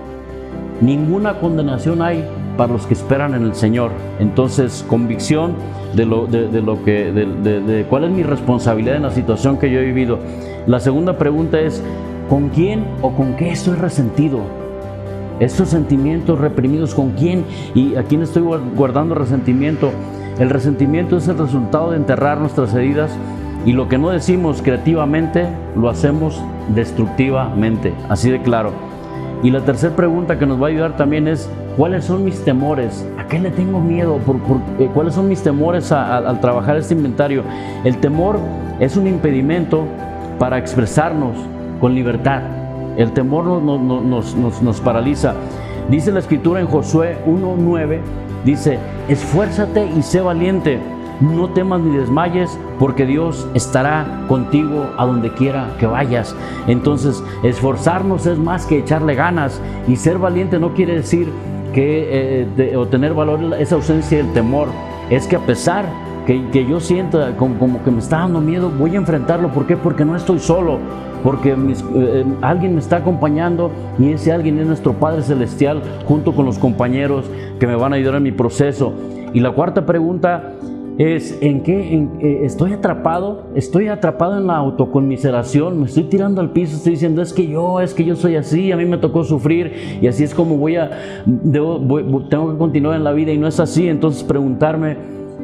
ninguna 0.81 1.39
condenación 1.39 2.03
hay 2.03 2.25
para 2.57 2.73
los 2.73 2.87
que 2.87 2.95
esperan 2.95 3.35
en 3.35 3.45
el 3.45 3.55
Señor. 3.55 3.93
Entonces, 4.19 4.85
convicción 4.89 5.55
de 5.95 6.07
lo, 6.07 6.27
de, 6.27 6.61
lo 6.61 6.83
que, 6.85 7.13
de, 7.13 7.61
de, 7.61 7.85
cuál 7.85 8.05
es 8.05 8.11
mi 8.11 8.23
responsabilidad 8.23 8.97
en 8.97 9.03
la 9.03 9.11
situación 9.11 9.59
que 9.59 9.71
yo 9.71 9.81
he 9.81 9.85
vivido. 9.85 10.19
La 10.67 10.81
segunda 10.81 11.17
pregunta 11.17 11.61
es, 11.61 11.83
¿Con 12.31 12.51
quién 12.51 12.85
o 13.03 13.11
con 13.11 13.35
qué 13.35 13.51
estoy 13.51 13.75
resentido? 13.75 14.39
Estos 15.41 15.71
sentimientos 15.71 16.39
reprimidos, 16.39 16.95
¿con 16.95 17.11
quién? 17.11 17.45
¿Y 17.75 17.97
a 17.97 18.05
quién 18.05 18.23
estoy 18.23 18.45
guardando 18.77 19.17
resentimiento? 19.17 19.91
El 20.39 20.49
resentimiento 20.49 21.17
es 21.17 21.27
el 21.27 21.37
resultado 21.37 21.91
de 21.91 21.97
enterrar 21.97 22.39
nuestras 22.39 22.73
heridas 22.73 23.11
y 23.67 23.73
lo 23.73 23.89
que 23.89 23.99
no 23.99 24.11
decimos 24.11 24.63
creativamente 24.63 25.47
lo 25.77 25.89
hacemos 25.91 26.43
destructivamente, 26.75 27.93
así 28.09 28.31
de 28.31 28.41
claro. 28.41 28.73
Y 29.43 29.51
la 29.51 29.61
tercera 29.61 29.95
pregunta 29.97 30.39
que 30.39 30.47
nos 30.47 30.61
va 30.61 30.67
a 30.67 30.71
ayudar 30.71 30.97
también 30.97 31.27
es, 31.29 31.49
¿cuáles 31.77 32.05
son 32.05 32.25
mis 32.25 32.43
temores? 32.45 33.07
¿A 33.19 33.27
qué 33.27 33.39
le 33.39 33.51
tengo 33.51 33.81
miedo? 33.81 34.19
¿Por, 34.19 34.37
eh, 34.79 34.91
cuáles 34.93 35.15
son 35.15 35.29
mis 35.29 35.43
temores 35.43 35.93
al 35.93 36.41
trabajar 36.41 36.77
este 36.77 36.95
inventario? 36.95 37.43
El 37.85 37.99
temor 37.99 38.39
es 38.81 38.97
un 38.97 39.07
impedimento 39.07 39.85
para 40.39 40.59
expresarnos 40.59 41.37
con 41.81 41.95
libertad. 41.95 42.43
El 42.97 43.13
temor 43.13 43.45
nos, 43.45 44.35
nos, 44.37 44.63
nos 44.63 44.81
paraliza. 44.81 45.35
Dice 45.91 46.13
la 46.13 46.21
escritura 46.21 46.61
en 46.61 46.67
Josué 46.67 47.17
1.9, 47.27 48.01
dice, 48.45 48.79
esfuérzate 49.09 49.87
y 49.87 50.03
sé 50.03 50.21
valiente 50.21 50.79
no 51.21 51.51
temas 51.51 51.81
ni 51.81 51.97
desmayes, 51.97 52.59
porque 52.79 53.07
Dios 53.07 53.47
estará 53.55 54.25
contigo 54.29 54.91
a 54.97 55.07
donde 55.07 55.33
quiera 55.33 55.69
que 55.79 55.87
vayas. 55.87 56.35
Entonces, 56.67 57.23
esforzarnos 57.43 58.27
es 58.27 58.39
más 58.39 58.67
que 58.67 58.79
echarle 58.79 59.15
ganas 59.15 59.61
y 59.87 59.97
ser 59.97 60.19
valiente 60.19 60.59
no 60.59 60.75
quiere 60.75 60.95
decir 60.95 61.29
que 61.73 62.47
eh, 62.57 62.77
o 62.77 62.87
tener 62.87 63.15
valor 63.15 63.55
esa 63.59 63.77
ausencia 63.77 64.19
del 64.19 64.33
temor. 64.33 64.69
Es 65.11 65.27
que 65.27 65.37
a 65.37 65.41
pesar 65.41 65.87
que, 66.27 66.67
yo 66.67 66.81
sienta 66.81 67.37
como, 67.37 67.83
que 67.83 67.91
me 67.91 67.99
está 67.99 68.19
dando 68.19 68.41
miedo, 68.41 68.71
voy 68.71 68.95
a 68.95 68.99
enfrentarlo. 68.99 69.49
¿Por 69.49 69.67
qué? 69.67 69.77
Porque 69.77 70.05
no 70.05 70.15
estoy 70.17 70.39
solo, 70.39 70.79
porque 71.25 71.57
eh, 71.57 72.25
alguien 72.41 72.75
me 72.75 72.81
está 72.81 72.97
acompañando 72.97 73.71
y 73.99 74.13
ese 74.13 74.33
alguien 74.33 74.59
es 74.59 74.67
nuestro 74.67 74.93
Padre 74.93 75.23
Celestial 75.23 75.83
junto 76.07 76.33
con 76.33 76.47
los 76.47 76.59
compañeros 76.59 77.29
que 77.59 77.67
me 77.67 77.75
van 77.75 77.93
a 77.93 77.97
ayudar 77.97 78.17
en 78.17 78.23
mi 78.23 78.33
proceso. 78.33 78.95
Y 79.33 79.41
la 79.41 79.51
cuarta 79.53 79.87
pregunta 79.87 80.55
es 81.01 81.39
en 81.41 81.63
qué 81.63 82.09
eh, 82.21 82.41
estoy 82.45 82.75
atrapado, 82.75 83.45
estoy 83.55 83.89
atrapado 83.89 84.37
en 84.37 84.47
la 84.47 84.57
autoconmiseración, 84.57 85.81
me 85.81 85.87
estoy 85.87 86.05
tirando 86.05 86.43
al 86.43 86.51
piso, 86.51 86.77
estoy 86.77 86.93
diciendo 86.93 87.23
es 87.23 87.33
que 87.33 87.47
yo, 87.47 87.81
es 87.81 87.95
que 87.95 88.05
yo 88.05 88.17
soy 88.17 88.37
así, 88.37 88.71
a 88.71 88.77
mí 88.77 88.85
me 88.85 88.99
tocó 88.99 89.25
sufrir 89.25 89.99
y 90.03 90.07
así 90.09 90.25
es 90.25 90.35
como 90.35 90.59
voy 90.59 90.77
a, 90.77 90.91
tengo 91.25 92.53
que 92.53 92.59
continuar 92.59 92.97
en 92.97 93.05
la 93.05 93.13
vida 93.13 93.33
y 93.33 93.39
no 93.39 93.47
es 93.47 93.59
así, 93.61 93.89
entonces 93.89 94.23
preguntarme, 94.25 94.99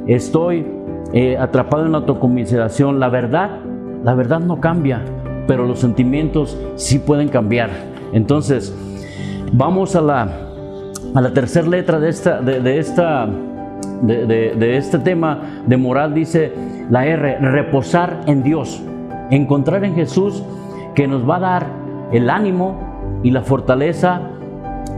estoy 0.06 0.66
eh, 1.14 1.38
atrapado 1.38 1.86
en 1.86 1.92
la 1.92 1.98
autoconmiseración, 1.98 3.00
la 3.00 3.08
verdad, 3.08 3.60
la 4.04 4.14
verdad 4.14 4.40
no 4.40 4.60
cambia, 4.60 5.00
pero 5.46 5.66
los 5.66 5.78
sentimientos 5.78 6.58
sí 6.75 6.98
pueden 6.98 7.28
cambiar. 7.28 7.70
Entonces, 8.12 8.76
vamos 9.54 9.96
a 9.96 10.02
la, 10.02 10.28
a 11.14 11.20
la 11.22 11.32
tercera 11.32 11.66
letra 11.66 11.98
de 11.98 12.10
esta, 12.10 12.42
de 12.42 12.78
esta 12.78 13.26
de, 14.02 14.76
este 14.76 14.98
tema 14.98 15.40
de 15.66 15.76
moral 15.76 16.14
dice 16.14 16.52
la 16.90 17.06
R, 17.06 17.38
reposar 17.38 18.20
en 18.26 18.42
Dios, 18.42 18.82
encontrar 19.30 19.84
en 19.84 19.94
Jesús 19.94 20.42
que 20.94 21.06
nos 21.06 21.28
va 21.28 21.36
a 21.36 21.40
dar 21.40 21.66
el 22.12 22.30
ánimo 22.30 23.20
y 23.22 23.30
la 23.30 23.42
fortaleza 23.42 24.20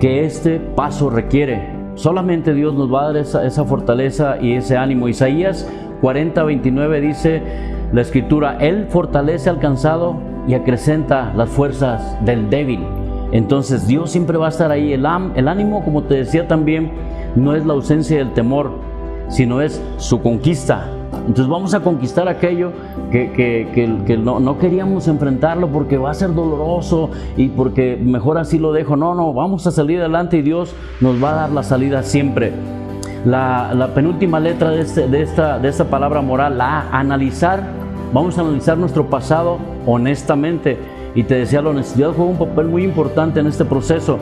que 0.01 0.25
este 0.25 0.61
paso 0.61 1.11
requiere. 1.11 1.77
Solamente 1.95 2.55
Dios 2.55 2.75
nos 2.75 2.93
va 2.93 3.03
a 3.03 3.07
dar 3.07 3.17
esa, 3.17 3.45
esa 3.45 3.65
fortaleza 3.65 4.37
y 4.41 4.55
ese 4.55 4.77
ánimo. 4.77 5.09
Isaías 5.09 5.69
40, 6.01 6.45
29 6.45 7.01
dice 7.01 7.43
la 7.93 8.03
escritura, 8.03 8.59
Él 8.61 8.87
fortalece 8.89 9.51
al 9.51 9.59
cansado 9.59 10.17
y 10.47 10.55
acrecenta 10.55 11.33
las 11.35 11.49
fuerzas 11.49 12.17
del 12.25 12.49
débil. 12.51 12.81
Entonces 13.33 13.87
Dios 13.87 14.11
siempre 14.11 14.39
va 14.39 14.47
a 14.47 14.51
estar 14.51 14.71
ahí. 14.71 14.93
El, 14.93 15.07
el 15.35 15.49
ánimo, 15.49 15.85
como 15.85 16.05
te 16.05 16.15
decía 16.15 16.49
también, 16.49 16.93
no 17.37 17.55
es 17.55 17.67
la 17.67 17.75
ausencia 17.75 18.19
del 18.19 18.33
temor, 18.33 18.73
sino 19.29 19.61
es 19.61 19.81
su 19.97 20.21
conquista. 20.21 20.89
Entonces 21.13 21.49
vamos 21.49 21.75
a 21.75 21.81
conquistar 21.81 22.29
aquello 22.29 22.73
que, 23.11 24.19
no, 24.19 24.59
queríamos 24.59 25.09
enfrentarlo 25.09 25.69
porque 25.69 25.99
va 25.99 26.11
a 26.11 26.15
ser 26.15 26.35
doloroso 26.35 27.11
y 27.37 27.49
porque 27.49 27.99
mejor 28.03 28.39
así 28.39 28.59
lo 28.59 28.73
dejo. 28.73 28.97
No, 28.97 29.15
no, 29.15 29.33
vamos 29.33 29.67
a 29.67 29.71
salir 29.71 30.01
adelante 30.01 30.39
y 30.39 30.43
Dios 30.43 30.75
nos 31.01 31.23
va 31.23 31.31
a 31.31 31.35
dar 31.35 31.51
la 31.51 31.63
salida 31.63 32.03
siempre. 32.03 32.53
La, 33.25 33.91
penúltima 33.95 34.41
letra 34.41 34.71
de, 34.71 34.81
este, 34.81 35.09
de, 35.09 35.23
esta, 35.23 35.59
de 35.59 35.69
esta 35.69 35.85
palabra 35.85 36.23
moral, 36.23 36.57
la 36.57 36.89
analizar, 36.93 37.63
vamos 38.13 38.39
a 38.39 38.43
analizar 38.43 38.79
nuestro 38.79 39.07
pasado 39.11 39.59
honestamente. 39.87 40.79
Y 41.15 41.25
te 41.25 41.35
decía, 41.35 41.61
la 41.61 41.71
honestidad 41.71 42.13
juega 42.15 42.31
un 42.31 42.39
papel 42.39 42.67
muy 42.69 42.85
importante 42.85 43.41
en 43.41 43.49
este 43.49 43.65
proceso 43.65 44.19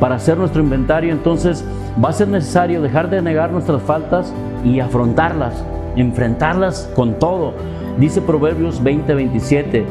para 0.00 0.16
hacer 0.16 0.38
nuestro 0.38 0.62
inventario. 0.62 1.12
Entonces 1.12 1.64
va 2.02 2.10
a 2.10 2.12
ser 2.12 2.28
necesario 2.28 2.82
dejar 2.82 3.10
de 3.10 3.22
negar 3.22 3.50
nuestras 3.50 3.82
faltas 3.82 4.32
y 4.64 4.80
afrontarlas, 4.80 5.64
enfrentarlas 5.96 6.90
con 6.94 7.14
todo. 7.18 7.54
Dice 7.98 8.20
Proverbios 8.20 8.82
20:27, 8.82 9.84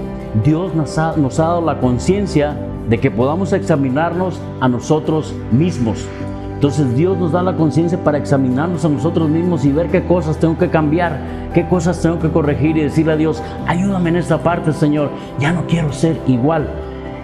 Dios 0.43 0.73
nos 0.75 0.97
ha, 0.97 1.15
nos 1.17 1.39
ha 1.39 1.43
dado 1.43 1.61
la 1.61 1.79
conciencia 1.79 2.55
de 2.89 2.99
que 2.99 3.11
podamos 3.11 3.53
examinarnos 3.53 4.39
a 4.61 4.67
nosotros 4.69 5.35
mismos. 5.51 6.07
Entonces 6.53 6.95
Dios 6.95 7.17
nos 7.17 7.33
da 7.33 7.43
la 7.43 7.55
conciencia 7.55 8.03
para 8.03 8.17
examinarnos 8.17 8.83
a 8.83 8.89
nosotros 8.89 9.29
mismos 9.29 9.63
y 9.63 9.71
ver 9.71 9.89
qué 9.89 10.03
cosas 10.03 10.37
tengo 10.39 10.57
que 10.57 10.69
cambiar, 10.69 11.19
qué 11.53 11.67
cosas 11.67 12.01
tengo 12.01 12.17
que 12.17 12.29
corregir 12.29 12.77
y 12.77 12.81
decirle 12.81 13.13
a 13.13 13.17
Dios, 13.17 13.43
ayúdame 13.67 14.09
en 14.09 14.15
esta 14.15 14.39
parte, 14.39 14.71
Señor, 14.71 15.11
ya 15.37 15.51
no 15.51 15.67
quiero 15.67 15.91
ser 15.91 16.17
igual. 16.25 16.67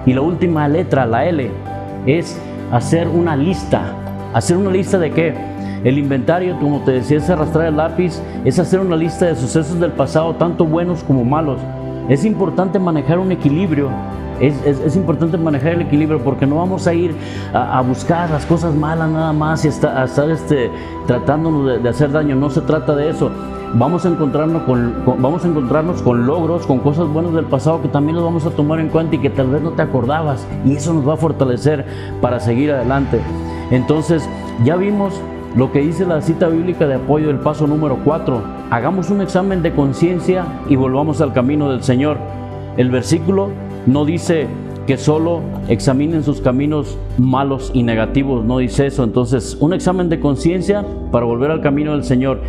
Y 0.06 0.14
la 0.14 0.22
última 0.22 0.68
letra, 0.68 1.08
la 1.08 1.26
L, 1.26 1.50
es 2.06 2.40
hacer 2.74 3.08
una 3.08 3.36
lista. 3.36 3.84
¿Hacer 4.34 4.58
una 4.58 4.72
lista 4.72 4.98
de 4.98 5.12
qué? 5.12 5.36
El 5.84 6.00
inventario, 6.00 6.58
como 6.60 6.80
te 6.82 6.94
decía, 6.94 7.18
es 7.18 7.30
arrastrar 7.30 7.68
el 7.68 7.78
lápiz, 7.78 8.20
es 8.46 8.58
hacer 8.58 8.80
una 8.80 8.96
lista 8.96 9.28
de 9.28 9.36
sucesos 9.36 9.80
del 9.80 9.92
pasado, 9.92 10.34
tanto 10.36 10.66
buenos 10.66 11.04
como 11.04 11.24
malos. 11.24 11.60
Es 12.10 12.26
importante 12.26 12.80
manejar 12.80 13.20
un 13.20 13.32
equilibrio. 13.32 13.90
Es, 14.40 14.96
importante 14.96 15.38
manejar 15.38 15.74
el 15.74 15.82
equilibrio 15.84 16.20
porque 16.22 16.48
no 16.48 16.56
vamos 16.56 16.88
a 16.88 16.94
ir 16.94 17.16
a, 17.54 17.80
buscar 17.82 18.30
las 18.32 18.46
cosas 18.46 18.74
malas 18.74 19.10
nada 19.10 19.32
más 19.32 19.64
y 19.64 19.68
estar, 19.68 20.04
estar 20.04 20.30
este, 20.30 20.72
tratándonos 21.06 21.82
de 21.82 21.88
hacer 21.88 22.12
daño. 22.12 22.36
No 22.36 22.50
se 22.50 22.62
trata 22.62 22.96
de 22.96 23.12
eso 23.12 23.32
vamos 23.74 24.06
a 24.06 24.10
encontrarnos 24.10 24.64
con, 24.64 25.04
vamos 25.06 25.44
a 25.44 25.48
encontrarnos 25.48 26.02
con 26.02 26.26
logros, 26.26 26.66
con 26.66 26.80
cosas 26.80 27.08
buenas 27.08 27.34
del 27.34 27.46
pasado 27.46 27.82
que 27.82 27.88
también 27.88 28.16
los 28.16 28.24
vamos 28.24 28.46
a 28.46 28.52
tomar 28.52 28.80
en 28.80 28.90
cuenta 28.90 29.16
y 29.16 29.20
que 29.20 29.30
tal 29.30 29.48
vez 29.48 29.62
no 29.62 29.72
te 29.72 29.82
acordabas 29.82 30.48
y 30.66 30.76
eso 30.76 30.94
nos 30.94 31.08
va 31.08 31.14
a 31.14 31.18
fortalecer 31.18 31.86
para 32.22 32.40
seguir 32.40 32.72
adelante. 32.72 33.20
Entonces, 33.72 34.28
ya 34.64 34.76
vimos 34.76 35.20
lo 35.56 35.72
que 35.72 35.80
dice 35.80 36.06
la 36.06 36.22
cita 36.22 36.48
bíblica 36.48 36.88
de 36.88 36.96
apoyo 36.96 37.28
del 37.28 37.40
paso 37.40 37.68
número 37.68 37.98
4. 38.04 38.42
Hagamos 38.70 39.10
un 39.10 39.22
examen 39.22 39.62
de 39.62 39.74
conciencia 39.74 40.46
y 40.70 40.76
volvamos 40.76 41.22
al 41.22 41.34
camino 41.34 41.72
del 41.72 41.84
Señor. 41.84 42.18
El 42.78 42.90
versículo 42.90 43.50
no 43.86 44.06
dice 44.06 44.48
que 44.88 44.98
solo 44.98 45.42
examinen 45.70 46.24
sus 46.24 46.42
caminos 46.42 46.98
malos 47.18 47.72
y 47.74 47.84
negativos, 47.84 48.44
no 48.44 48.58
dice 48.58 48.88
eso. 48.88 49.04
Entonces, 49.04 49.58
un 49.60 49.74
examen 49.74 50.10
de 50.10 50.20
conciencia 50.20 50.86
para 51.12 51.26
volver 51.26 51.52
al 51.52 51.62
camino 51.62 51.94
del 51.94 52.04
Señor. 52.04 52.42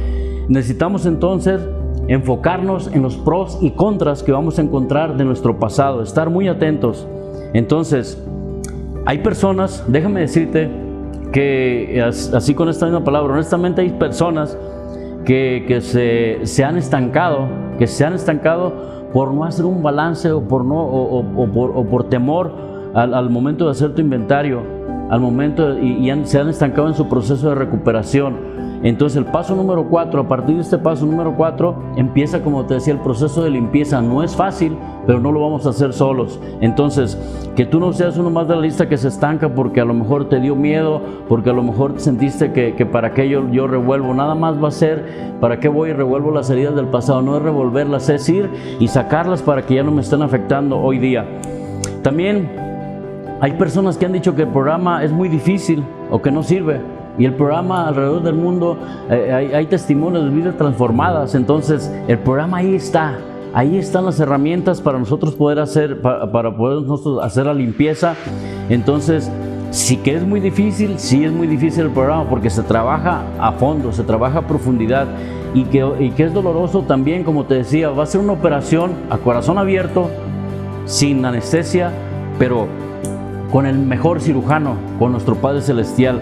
Necesitamos 0.49 1.07
entonces 1.07 1.61
enfocarnos 2.09 2.91
en 2.93 3.03
los 3.03 3.17
pros 3.17 3.59
y 3.61 3.71
contras 3.71 4.23
que 4.23 4.33
vamos 4.33 4.59
a 4.59 4.63
encontrar 4.63 5.17
de 5.17 5.25
nuestro 5.25 5.59
pasado, 5.59 6.03
estar 6.03 6.31
muy 6.31 6.49
atentos. 6.49 7.07
Entonces, 7.55 8.23
hay 9.07 9.19
personas, 9.19 9.85
déjame 9.89 10.21
decirte, 10.21 10.71
que 11.33 12.01
así 12.01 12.55
con 12.55 12.69
esta 12.69 12.87
misma 12.87 13.03
palabra, 13.03 13.35
honestamente 13.35 13.81
hay 13.81 13.91
personas 13.91 14.57
que, 15.25 15.81
se, 16.45 16.65
han 16.65 16.77
estancado, 16.77 17.49
que 17.79 17.87
se 17.87 18.05
han 18.05 18.13
estancado 18.13 18.73
por 19.13 19.33
no 19.33 19.45
hacer 19.45 19.65
un 19.65 19.83
balance 19.83 20.31
o 20.31 20.43
por, 20.43 20.65
no, 20.65 20.81
o, 20.81 21.87
por, 21.91 22.05
temor 22.05 22.53
al, 22.95 23.31
momento 23.31 23.65
de 23.65 23.73
hacer 23.73 23.95
tu 23.95 24.01
inventario, 24.01 24.63
al 25.11 25.21
momento 25.21 25.79
y 25.79 26.11
se 26.25 26.39
han 26.39 26.49
estancado 26.49 26.89
en 26.89 26.95
su 26.95 27.09
proceso 27.09 27.49
de 27.49 27.55
recuperación. 27.57 28.64
Entonces 28.85 29.17
el 29.17 29.25
paso 29.25 29.57
número 29.57 29.87
cuatro, 29.89 30.21
a 30.21 30.29
partir 30.29 30.57
de 30.57 30.61
este 30.61 30.77
paso 30.77 31.07
número 31.07 31.35
cuatro, 31.35 31.75
empieza 31.97 32.43
como 32.43 32.67
te 32.67 32.75
decía 32.75 32.93
el 32.93 33.01
proceso 33.01 33.43
de 33.43 33.49
limpieza. 33.49 34.03
No 34.03 34.23
es 34.23 34.37
fácil, 34.37 34.77
pero 35.07 35.19
no 35.21 35.33
lo 35.33 35.41
vamos 35.41 35.67
a 35.67 35.71
hacer 35.71 35.95
solos. 35.95 36.39
Entonces, 36.61 37.19
que 37.57 37.65
tú 37.65 37.81
no 37.81 37.95
seas 37.95 38.19
uno 38.19 38.29
más 38.29 38.47
de 38.47 38.57
la 38.57 38.61
lista 38.61 38.87
que 38.87 38.99
se 38.99 39.09
estanca 39.09 39.49
porque 39.49 39.81
a 39.81 39.87
lo 39.87 39.95
mejor 39.95 40.29
te 40.29 40.39
dio 40.39 40.55
miedo, 40.55 41.01
porque 41.31 41.49
a 41.49 41.55
lo 41.55 41.63
mejor 41.63 41.99
sentiste 41.99 42.53
que, 42.53 42.85
para 42.85 43.15
qué 43.15 43.27
yo, 43.27 43.51
yo 43.51 43.67
revuelvo. 43.67 44.13
Nada 44.13 44.35
más 44.35 44.63
va 44.63 44.69
a 44.69 44.71
ser, 44.71 45.35
¿para 45.41 45.61
qué 45.61 45.69
voy 45.69 45.89
y 45.89 45.93
revuelvo 45.95 46.31
las 46.31 46.51
heridas 46.51 46.77
del 46.77 46.89
pasado? 46.89 47.23
No 47.23 47.39
es 47.39 47.43
revolverlas, 47.43 48.11
es 48.11 48.29
ir 48.29 48.51
y 48.79 48.89
sacarlas 48.89 49.41
para 49.41 49.63
que 49.63 49.77
ya 49.77 49.83
no 49.83 49.93
me 49.93 50.03
estén 50.03 50.21
afectando 50.21 50.79
hoy 50.79 50.99
día. 50.99 51.25
También 52.03 52.51
hay 53.41 53.53
personas 53.53 53.97
que 53.97 54.05
han 54.05 54.13
dicho 54.13 54.35
que 54.35 54.43
el 54.43 54.49
programa 54.49 55.03
es 55.03 55.11
muy 55.11 55.31
difícil 55.31 55.83
o 56.11 56.21
que 56.21 56.31
no 56.31 56.43
sirve. 56.43 56.94
Y 57.19 57.27
el 57.27 57.35
programa 57.35 57.89
alrededor 57.89 58.23
del 58.23 58.35
mundo, 58.35 58.77
eh, 59.11 59.53
hay, 59.55 59.67
testimonios 59.67 60.25
de 60.25 60.31
vidas 60.31 60.57
transformadas. 60.57 61.35
Entonces, 61.35 61.93
el 62.09 62.19
programa 62.19 62.59
ahí 62.59 62.75
está. 62.75 63.19
Ahí 63.53 63.79
están 63.79 64.05
las 64.05 64.19
herramientas 64.19 64.81
para 64.81 64.99
nosotros 64.99 65.35
poder 65.35 65.61
hacer, 65.61 66.01
para, 66.01 66.29
poder 66.57 66.83
nosotros 66.83 67.25
hacer 67.25 67.47
la 67.47 67.55
limpieza. 67.55 68.15
Entonces, 68.69 69.31
Sí 69.75 69.97
que 69.97 70.15
es 70.15 70.25
muy 70.25 70.39
difícil, 70.39 71.01
sí 71.01 71.25
es 71.25 71.33
muy 71.33 71.49
difícil 71.49 71.87
el 71.87 71.91
programa 71.91 72.31
porque 72.31 72.49
se 72.49 72.63
trabaja 72.63 73.25
a 73.41 73.51
fondo, 73.51 73.91
se 73.93 74.05
trabaja 74.05 74.39
a 74.39 74.47
profundidad 74.47 75.09
y 75.53 75.65
que, 75.65 75.85
y 75.99 76.11
que 76.11 76.23
es 76.23 76.33
doloroso 76.33 76.83
también, 76.83 77.25
como 77.25 77.45
te 77.47 77.55
decía, 77.55 77.89
va 77.91 78.05
a 78.05 78.07
ser 78.07 78.21
una 78.21 78.35
operación 78.35 78.93
a 79.11 79.19
corazón 79.19 79.59
abierto, 79.59 80.11
sin 80.85 81.25
anestesia, 81.25 81.91
pero 82.39 82.69
con 83.51 83.67
el 83.67 83.77
mejor 83.77 84.21
cirujano, 84.21 84.77
con 85.01 85.11
nuestro 85.11 85.35
Padre 85.35 85.61
Celestial. 85.61 86.21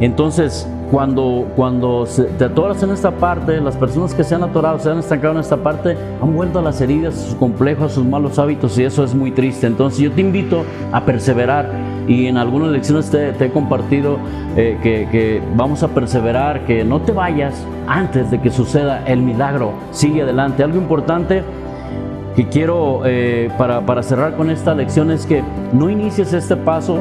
Entonces, 0.00 0.66
cuando, 0.90 1.48
cuando 1.56 2.06
te 2.38 2.44
atoras 2.44 2.82
en 2.82 2.90
esta 2.90 3.10
parte, 3.10 3.60
las 3.60 3.76
personas 3.76 4.14
que 4.14 4.22
se 4.22 4.34
han 4.34 4.42
atorado, 4.42 4.78
se 4.78 4.90
han 4.90 4.98
estancado 4.98 5.34
en 5.34 5.40
esta 5.40 5.56
parte, 5.56 5.96
han 6.22 6.34
vuelto 6.34 6.58
a 6.58 6.62
las 6.62 6.80
heridas, 6.80 7.14
a 7.14 7.18
sus 7.18 7.34
complejos, 7.34 7.92
a 7.92 7.94
sus 7.94 8.04
malos 8.04 8.38
hábitos 8.38 8.78
y 8.78 8.84
eso 8.84 9.04
es 9.04 9.14
muy 9.14 9.30
triste. 9.30 9.66
Entonces 9.66 10.00
yo 10.00 10.12
te 10.12 10.20
invito 10.20 10.64
a 10.92 11.04
perseverar 11.04 11.68
y 12.06 12.26
en 12.26 12.36
algunas 12.36 12.70
lecciones 12.70 13.10
te, 13.10 13.30
he 13.30 13.50
compartido 13.50 14.18
eh, 14.56 14.78
que, 14.82 15.42
vamos 15.56 15.82
a 15.82 15.88
perseverar, 15.88 16.64
que 16.66 16.84
no 16.84 17.00
te 17.00 17.12
vayas 17.12 17.54
antes 17.86 18.30
de 18.30 18.40
que 18.40 18.50
suceda 18.50 19.04
el 19.06 19.20
milagro, 19.20 19.72
sigue 19.90 20.22
adelante. 20.22 20.62
Algo 20.62 20.78
importante 20.78 21.42
que 22.36 22.48
quiero 22.48 23.02
eh, 23.04 23.50
para, 23.56 23.80
para 23.80 24.02
cerrar 24.02 24.36
con 24.36 24.50
esta 24.50 24.74
lección 24.74 25.10
es 25.10 25.24
que 25.24 25.42
no 25.72 25.88
inicies 25.88 26.32
este 26.32 26.56
paso 26.56 27.00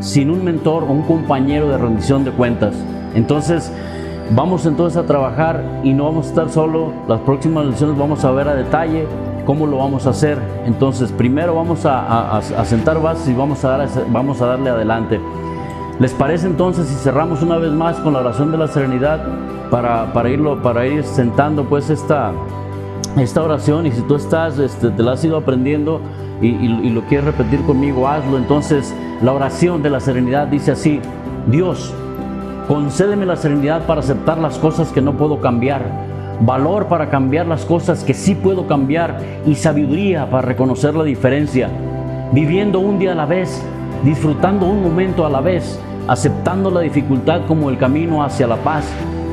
sin 0.00 0.30
un 0.30 0.44
mentor 0.44 0.84
o 0.84 0.86
un 0.86 1.02
compañero 1.02 1.68
de 1.68 1.78
rendición 1.78 2.24
de 2.24 2.32
cuentas. 2.32 2.74
Entonces, 3.14 3.72
vamos 4.30 4.66
entonces 4.66 4.96
a 4.96 5.06
trabajar 5.06 5.62
y 5.82 5.92
no 5.92 6.04
vamos 6.04 6.26
a 6.26 6.28
estar 6.30 6.50
solo. 6.50 6.92
Las 7.08 7.20
próximas 7.20 7.66
lecciones 7.66 7.96
vamos 7.96 8.24
a 8.24 8.30
ver 8.32 8.48
a 8.48 8.54
detalle 8.54 9.06
cómo 9.44 9.66
lo 9.66 9.78
vamos 9.78 10.06
a 10.06 10.10
hacer. 10.10 10.38
Entonces, 10.66 11.12
primero 11.12 11.54
vamos 11.54 11.84
a, 11.84 12.40
sentar 12.64 13.00
bases 13.00 13.28
y 13.28 13.34
vamos 13.34 13.64
a, 13.64 13.76
dar, 13.76 13.88
vamos 14.10 14.40
a 14.40 14.46
darle 14.46 14.70
adelante. 14.70 15.20
¿Les 15.98 16.12
parece 16.14 16.46
entonces 16.46 16.86
si 16.86 16.94
cerramos 16.94 17.42
una 17.42 17.58
vez 17.58 17.72
más 17.72 17.96
con 17.98 18.14
la 18.14 18.20
oración 18.20 18.50
de 18.50 18.58
la 18.58 18.68
serenidad 18.68 19.20
para, 19.70 20.12
para, 20.14 20.30
irlo, 20.30 20.62
para 20.62 20.86
ir 20.86 21.04
sentando 21.04 21.64
pues 21.64 21.90
esta, 21.90 22.32
esta 23.16 23.42
oración 23.42 23.86
y 23.86 23.92
si 23.92 24.02
tú 24.02 24.14
estás, 24.16 24.58
este, 24.58 24.90
te 24.90 25.02
la 25.02 25.12
has 25.12 25.24
ido 25.24 25.36
aprendiendo 25.36 26.00
y, 26.40 26.48
y 26.48 26.90
lo 26.90 27.02
quieres 27.02 27.26
repetir 27.26 27.60
conmigo, 27.62 28.08
hazlo. 28.08 28.38
Entonces, 28.38 28.94
la 29.22 29.32
oración 29.32 29.82
de 29.82 29.90
la 29.90 30.00
serenidad 30.00 30.46
dice 30.46 30.72
así, 30.72 31.00
Dios, 31.48 31.92
concédeme 32.68 33.26
la 33.26 33.36
serenidad 33.36 33.86
para 33.86 34.00
aceptar 34.00 34.38
las 34.38 34.58
cosas 34.58 34.92
que 34.92 35.00
no 35.00 35.14
puedo 35.14 35.40
cambiar, 35.40 35.82
valor 36.40 36.86
para 36.86 37.10
cambiar 37.10 37.46
las 37.46 37.64
cosas 37.64 38.04
que 38.04 38.14
sí 38.14 38.34
puedo 38.34 38.66
cambiar 38.66 39.20
y 39.46 39.54
sabiduría 39.54 40.30
para 40.30 40.42
reconocer 40.42 40.94
la 40.94 41.04
diferencia, 41.04 41.68
viviendo 42.32 42.80
un 42.80 42.98
día 42.98 43.12
a 43.12 43.16
la 43.16 43.26
vez, 43.26 43.62
disfrutando 44.04 44.66
un 44.66 44.82
momento 44.82 45.26
a 45.26 45.30
la 45.30 45.40
vez, 45.40 45.78
aceptando 46.08 46.70
la 46.70 46.80
dificultad 46.80 47.42
como 47.46 47.70
el 47.70 47.76
camino 47.76 48.22
hacia 48.22 48.46
la 48.46 48.56
paz, 48.56 48.84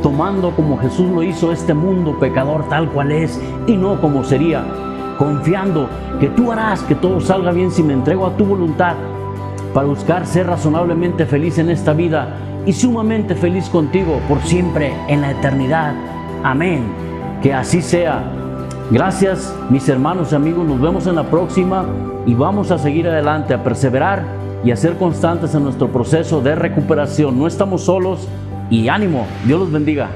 tomando 0.02 0.52
como 0.56 0.78
Jesús 0.78 1.10
lo 1.10 1.24
hizo 1.24 1.52
este 1.52 1.74
mundo 1.74 2.18
pecador 2.20 2.68
tal 2.70 2.90
cual 2.90 3.12
es 3.12 3.40
y 3.68 3.76
no 3.76 4.00
como 4.00 4.24
sería, 4.24 4.64
confiando 5.18 5.90
que 6.20 6.28
tú 6.28 6.52
harás 6.52 6.82
que 6.84 6.96
todo 6.96 7.20
salga 7.20 7.52
bien 7.52 7.72
si 7.72 7.84
me 7.84 7.94
entrego 7.94 8.26
a 8.26 8.36
tu 8.38 8.46
voluntad 8.46 8.96
para 9.74 9.88
buscar 9.88 10.26
ser 10.26 10.48
razonablemente 10.48 11.26
feliz 11.26 11.58
en 11.58 11.70
esta 11.70 11.94
vida 11.94 12.36
y 12.66 12.74
sumamente 12.74 13.36
feliz 13.36 13.70
contigo 13.70 14.20
por 14.28 14.42
siempre 14.42 14.94
en 15.08 15.22
la 15.22 15.32
eternidad. 15.32 15.94
Amén. 16.44 16.84
Que 17.42 17.54
así 17.54 17.82
sea. 17.82 18.24
Gracias 18.92 19.56
mis 19.70 19.88
hermanos 19.88 20.32
y 20.32 20.36
amigos, 20.36 20.66
nos 20.66 20.82
vemos 20.82 21.08
en 21.08 21.16
la 21.16 21.24
próxima 21.24 21.86
y 22.26 22.34
vamos 22.34 22.72
a 22.72 22.78
seguir 22.78 23.08
adelante, 23.08 23.54
a 23.54 23.64
perseverar 23.64 24.24
y 24.64 24.72
a 24.72 24.76
ser 24.76 24.98
constantes 24.98 25.54
en 25.56 25.64
nuestro 25.64 25.90
proceso 25.90 26.42
de 26.42 26.56
recuperación. 26.56 27.38
No 27.38 27.48
estamos 27.48 27.84
solos 27.84 28.28
y 28.70 28.88
ánimo, 28.88 29.26
Dios 29.46 29.60
los 29.60 29.72
bendiga. 29.72 30.10